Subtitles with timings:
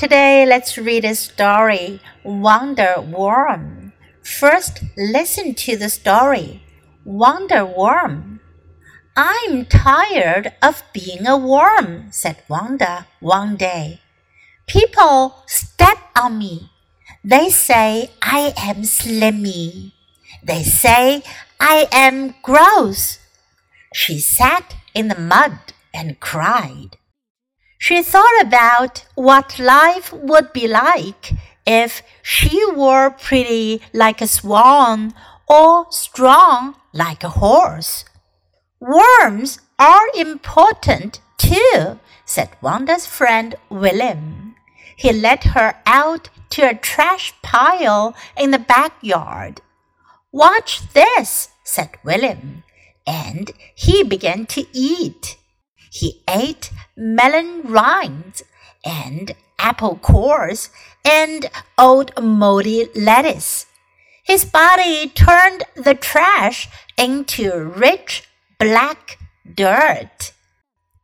[0.00, 3.92] Today, let's read a story Wanda Worm.
[4.22, 6.62] First, listen to the story
[7.04, 8.40] Wanda Worm.
[9.14, 14.00] I'm tired of being a worm, said Wanda one day.
[14.66, 16.70] People step on me.
[17.22, 19.92] They say I am slimy.
[20.42, 21.22] They say
[21.60, 23.18] I am gross.
[23.92, 26.96] She sat in the mud and cried.
[27.82, 31.32] She thought about what life would be like
[31.66, 35.14] if she were pretty like a swan
[35.48, 38.04] or strong like a horse.
[38.80, 44.56] Worms are important too, said Wanda's friend William.
[44.94, 49.62] He led her out to a trash pile in the backyard.
[50.30, 52.62] Watch this, said William,
[53.06, 55.38] and he began to eat.
[55.90, 58.42] He ate melon rinds
[58.84, 60.70] and apple cores
[61.04, 63.66] and old moldy lettuce.
[64.22, 68.22] His body turned the trash into rich
[68.58, 69.18] black
[69.52, 70.32] dirt.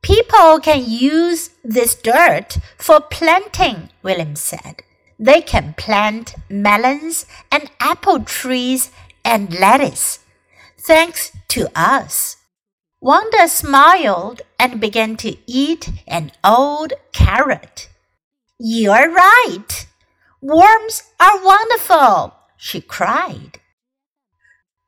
[0.02, 4.82] People can use this dirt for planting, William said.
[5.18, 8.92] They can plant melons and apple trees
[9.24, 10.20] and lettuce.
[10.78, 12.36] Thanks to us.
[13.05, 17.89] Wanda smiled and began to eat an old carrot.
[18.59, 19.87] You're right.
[20.39, 23.53] Worms are wonderful, she cried.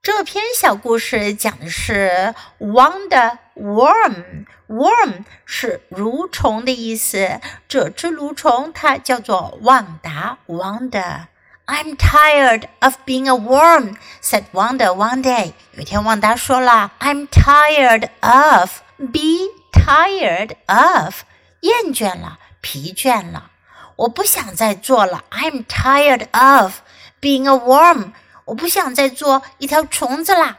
[0.02, 11.28] 这篇小故事讲的是 Wanda worm。worm 是蠕虫的意思，这只蠕虫它叫做旺达 Wanda。
[11.68, 15.54] I'm tired of being a worm," said Wanda one day.
[15.72, 21.22] 有一天，旺达说了：“I'm tired of be tired of，
[21.62, 23.52] 厌倦了，疲倦了，
[23.96, 25.24] 我不想再做了。
[25.32, 26.82] I'm tired of
[27.22, 28.12] being a worm，
[28.46, 30.58] 我不想再做一条虫子啦。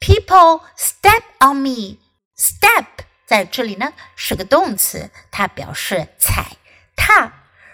[0.00, 1.98] People step on me.
[2.36, 2.86] Step
[3.26, 6.56] 在这里呢是个动词，它表示踩
[6.96, 7.32] 踏，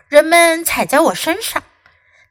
[0.09, 1.63] 人们踩在我身上。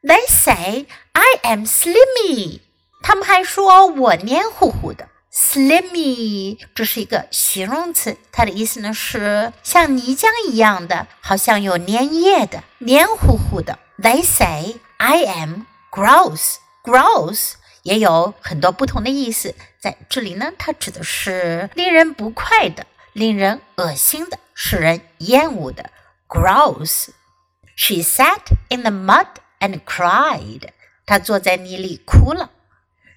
[0.02, 2.60] they say I am slimy。
[3.02, 5.08] 他们还说我黏糊糊的。
[5.30, 13.78] Slimy 这是一个形容词，它的意思呢是像泥浆一样的，好像有粘液的，黏糊糊的。
[13.98, 17.52] They say I am gross。Gross
[17.82, 25.90] 也有很多不同的意思，在这里呢，它指的是令人不快的、令人恶心的、使人厌恶的。
[26.26, 28.40] Gross。She sat
[28.70, 29.26] in the mud
[29.62, 30.70] and cried.
[31.06, 32.50] 她坐在泥里哭了。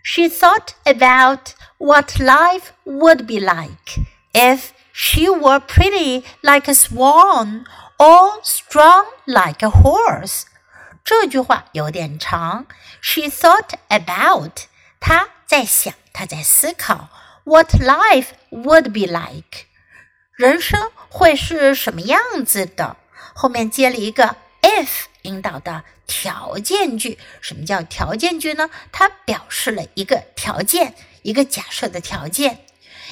[0.03, 7.65] She thought about what life would be like if she were pretty like a swan
[7.97, 10.43] or strong like a horse.
[11.03, 12.65] 这句话有点长。
[13.01, 14.63] She thought about，
[14.99, 17.09] 她在想，她在思考，
[17.43, 19.65] what life would be like，
[20.35, 22.97] 人生会是什么样子的。
[23.33, 25.05] 后面接了一个 if。
[25.26, 28.70] 引导的条件句，什么叫条件句呢？
[28.92, 32.64] 它表示了一个条件，一个假设的条件。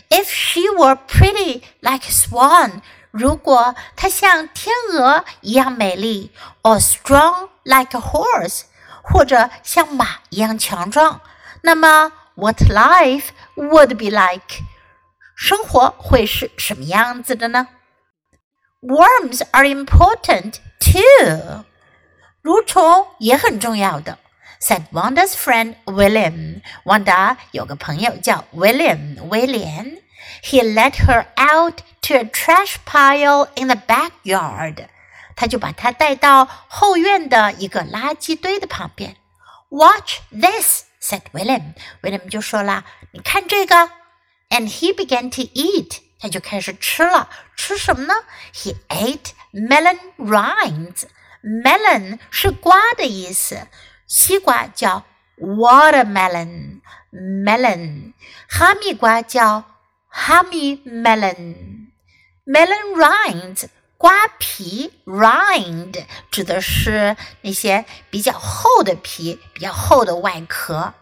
[0.08, 6.30] If she were pretty like swan，如果她像天鹅一样美丽
[6.62, 8.62] ，or strong like a horse，
[9.02, 11.20] 或者像马一样强壮，
[11.62, 13.26] 那么 what life
[13.56, 14.62] would be like？
[15.36, 17.68] 生活会是什么样子的呢
[18.82, 21.64] ？Worms are important too.
[22.43, 24.17] 蠕虫也很重要的。
[24.61, 26.61] Said Wanda's friend William.
[26.83, 30.01] Wanda 有个朋友叫 William 威廉。
[30.43, 34.87] He led her out to a trash pile in the backyard.
[35.35, 39.15] 他就把她带到后院的一个垃圾堆的旁边。
[39.69, 41.73] Watch this, said William.
[42.01, 43.89] William 就说啦：“你看这个。”
[44.49, 45.99] And he began to eat.
[46.19, 47.29] 他就开始吃了。
[47.55, 48.13] 吃什么呢？
[48.53, 51.03] He ate melon rinds.
[51.44, 53.68] Melon 是瓜的意思，
[54.06, 55.04] 西瓜叫
[55.38, 58.14] watermelon，melon，
[58.48, 59.64] 哈密瓜叫
[60.10, 63.66] honey melon，melon rinds
[63.98, 70.94] 瓜皮 rind 指的是那些比较厚的皮，比较厚的外壳。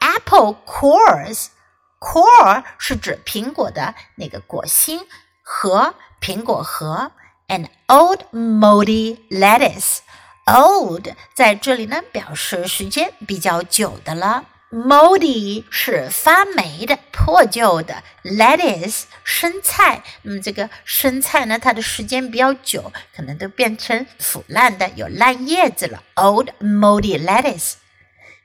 [0.00, 5.06] apple cores，core 是指苹果的那个果心
[5.42, 7.12] 核，苹果核。
[7.47, 9.99] an old moldy lettuce.
[10.45, 14.45] Old 在这里呢，表示时间比较久的了。
[14.71, 20.03] moldy 是发霉的、破旧的，lettuce 生菜。
[20.21, 26.03] 那么这个生菜呢，它的时间比较久，可能都变成腐烂的，有烂叶子了。
[26.15, 27.73] Old moldy lettuce.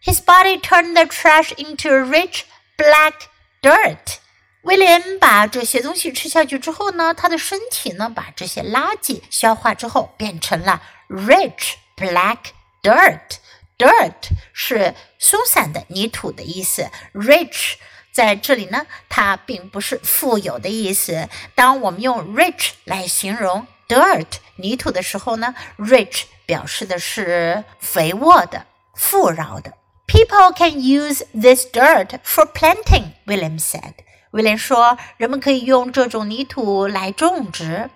[0.02, 2.44] His body turned the trash into rich
[2.76, 3.28] black
[3.62, 4.18] dirt.
[4.63, 12.37] 威廉把这些东西吃下去之后呢，他的身体呢，把这些垃圾消化之后，变成了 rich black
[12.81, 13.37] dirt。
[13.77, 17.75] Dirt 是松散的泥土的意思，rich
[18.11, 21.29] 在这里呢，它并不是富有的意思。
[21.55, 24.27] 当我们用 rich 来形容 dirt
[24.57, 28.65] 泥土的时候呢，rich 表示的是肥沃的、
[28.95, 29.73] 富饶的。
[30.05, 33.93] People can use this dirt for planting, William said.
[34.30, 37.90] 威廉说，人们可以用这种泥土来种植。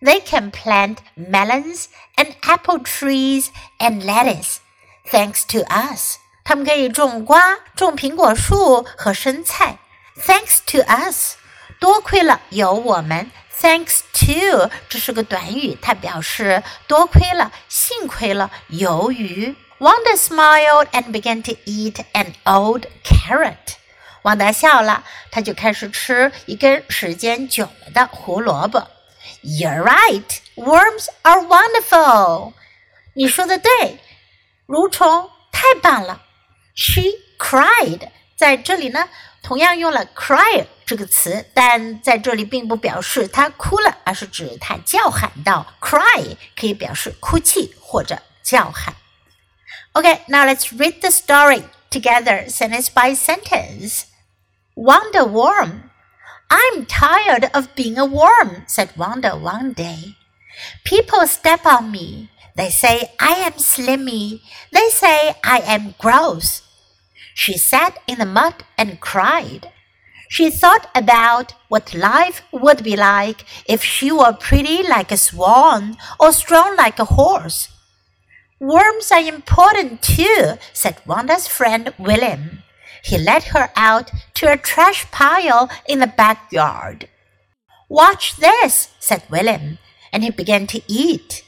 [0.00, 1.86] They can plant melons
[2.16, 3.48] and apple trees
[3.78, 4.56] and lettuce.
[5.10, 9.78] Thanks to us，他们可以种瓜、种苹果树和生菜。
[10.16, 11.36] Thanks to us，
[11.80, 13.30] 多亏了有我们。
[13.60, 18.50] Thanks to，这是个短语，它表示多亏了、幸亏了。
[18.68, 23.76] 由于 Wanda smiled and began to eat an old carrot。
[24.23, 28.87] 旺达笑了，他就开始吃一根时间久了的胡萝卜。
[29.43, 32.53] You're right, worms are wonderful。
[33.13, 33.99] 你说的对。
[34.67, 36.23] 蠕虫太棒了
[36.75, 37.03] ！She
[37.39, 39.07] cried，在这里呢，
[39.41, 45.65] 同样用了 cry 这个词，但在这里并不表示她哭了，而是指她叫喊道。
[45.79, 48.93] Cry 可以表示哭泣或者叫喊。
[49.93, 51.63] OK，now let's read the story
[51.97, 54.05] together, sentence by sentence.
[54.75, 55.89] Wanda Worm.
[56.47, 60.13] I'm tired of being a worm, said Wanda one day.
[60.83, 62.29] People step on me.
[62.55, 64.43] They say I am slimy.
[64.71, 66.61] They say I am gross.
[67.33, 69.71] She sat in the mud and cried.
[70.29, 75.97] She thought about what life would be like if she were pretty like a swan
[76.19, 77.69] or strong like a horse.
[78.59, 82.63] Worms are important too, said Wanda's friend William.
[83.03, 87.07] He led her out to a trash pile in the backyard.
[87.87, 89.77] Watch this, said William,
[90.11, 91.43] and he began to eat.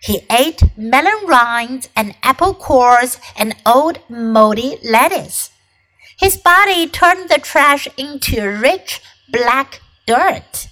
[0.00, 5.50] He ate melon rinds and apple cores and old moldy lettuce.
[6.20, 10.68] His body turned the trash into rich black dirt.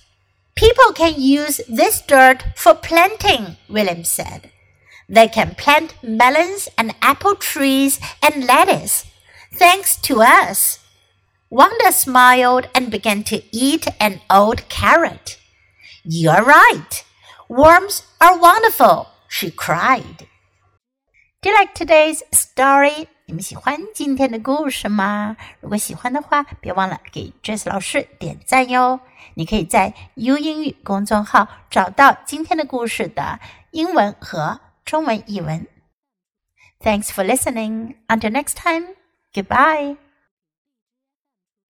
[0.54, 4.50] People can use this dirt for planting, William said.
[5.09, 9.03] They can plant melons and apple trees and lettuce,
[9.53, 10.79] thanks to us.
[11.49, 15.37] Wanda smiled and began to eat an old carrot.
[16.05, 17.03] You're right.
[17.49, 20.25] Worms are wonderful, she cried.
[21.41, 23.07] Do you like today's story?
[23.25, 25.35] 你们喜欢今天的故事吗？
[25.59, 29.01] 如果喜欢的话，别忘了给 Jess 老师点赞哟。
[29.33, 33.39] 你可以在 U 英语公众号找到今天的故事的
[33.71, 35.67] 英文和 中文译文。
[36.79, 37.95] Thanks for listening.
[38.07, 38.95] Until next time.
[39.33, 39.97] Goodbye.